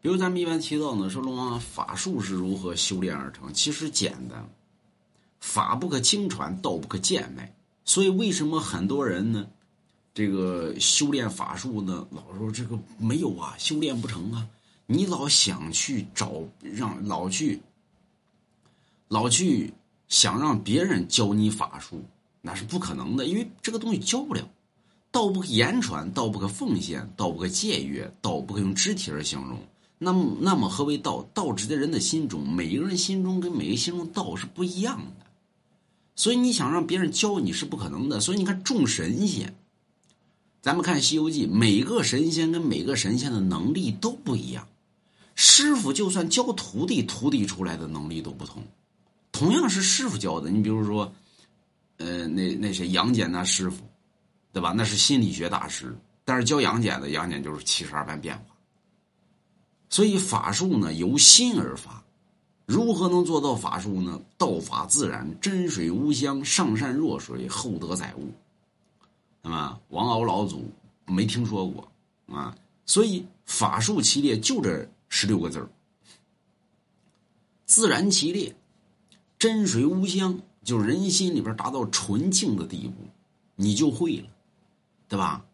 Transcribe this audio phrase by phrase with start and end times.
[0.00, 3.52] 比如咱们一般提到呢，说龙王法术是如何修炼而成？
[3.52, 4.48] 其实简单，
[5.40, 7.54] 法不可经传，道不可见外。
[7.84, 9.46] 所以为什么很多人呢，
[10.14, 14.46] 这个修炼法术呢，老说这个没有啊，修炼不成啊？
[14.86, 17.60] 你老想去找让老去，
[19.08, 19.74] 老去
[20.08, 22.02] 想让别人教你法术，
[22.40, 24.48] 那是不可能的，因为这个东西教不了。
[25.10, 29.58] 道不可言传，道不可奉献，道不可僭越，道不可用肢体而形容。
[29.98, 31.28] 那么，那么何为道？
[31.34, 35.26] 道指在人的心中，每一个人心中跟每个心中道是不一样的。
[36.14, 38.20] 所以你想让别人教你是不可能的。
[38.20, 39.54] 所以你看众神仙，
[40.62, 44.68] 咱们看《西游记》，每个神仙跟每个神仙的能力都不一样。
[45.34, 48.62] 师傅就算教徒弟，徒弟出来的能力都不同。
[49.30, 51.12] 同样是师傅教的，你比如说，
[51.98, 53.84] 呃，那那些杨戬那师傅，
[54.52, 54.72] 对吧？
[54.76, 58.44] 那是心理学大师，但是教杨戬的杨戬就是七十二般变化。
[59.90, 62.02] 所以法术呢，由心而发。
[62.66, 64.20] 如何能做到法术呢？
[64.36, 68.30] 道法自然，真水无香，上善若水，厚德载物。
[69.40, 70.70] 那么王敖老祖
[71.06, 71.90] 没听说过
[72.26, 72.54] 啊，
[72.84, 75.66] 所以法术其列就这十六个字
[77.64, 78.54] 自然其列，
[79.38, 83.08] 真水无香，就是人心里边达到纯净的地步，
[83.56, 84.28] 你就会了，
[85.08, 85.46] 对吧？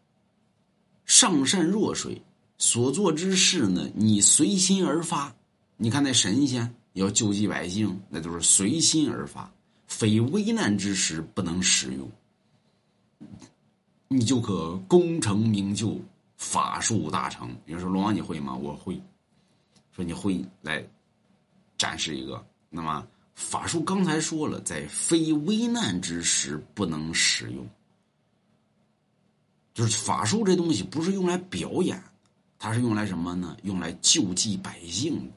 [1.05, 2.21] 上善若水。
[2.57, 5.35] 所做之事呢，你随心而发。
[5.77, 9.51] 你看那神仙要救济百姓，那都是随心而发，
[9.87, 12.09] 非危难之时不能使用。
[14.07, 15.99] 你就可功成名就，
[16.37, 17.53] 法术大成。
[17.65, 18.55] 比如说龙王，你会吗？
[18.55, 19.01] 我会。
[19.91, 20.85] 说你会来
[21.77, 22.45] 展示一个。
[22.69, 27.67] 那么法术刚才说了，在非危难之时不能使用。
[29.73, 32.01] 就是法术这东西不是用来表演。
[32.57, 33.55] 它是用来什么呢？
[33.63, 35.33] 用来救济百姓的。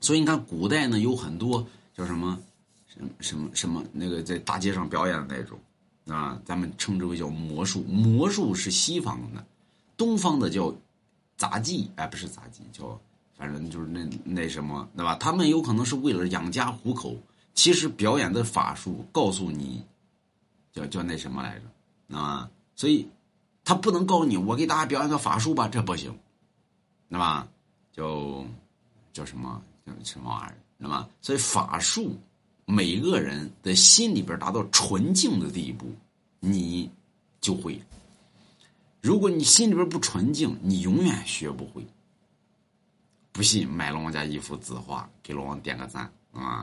[0.00, 1.66] 所以你看，古代呢有很多
[1.96, 2.38] 叫什么
[2.86, 5.58] 什么什么什么那个在大街上表演的那种
[6.06, 7.82] 啊，咱们称之为叫魔术。
[7.82, 9.44] 魔术是西方的，
[9.96, 10.74] 东方的叫
[11.36, 13.00] 杂技，哎，不是杂技，叫
[13.36, 15.14] 反正就是那那什么，对吧？
[15.16, 17.16] 他们有可能是为了养家糊口，
[17.54, 19.82] 其实表演的法术告诉你，
[20.72, 22.50] 叫叫那什么来着啊？
[22.74, 23.08] 所以。
[23.68, 26.18] 他不能告诉你，我给大家表演个法术吧，这不行，
[27.06, 27.46] 那么
[27.92, 28.42] 叫
[29.12, 30.56] 叫什么叫什么玩意儿？
[30.78, 32.16] 那么所以法术，
[32.64, 35.84] 每个人的心里边达到纯净的地步，
[36.40, 36.90] 你
[37.42, 37.78] 就会。
[39.02, 41.86] 如果你心里边不纯净，你永远学不会。
[43.32, 46.56] 不信，买龙王家一幅字画，给龙王点个赞啊！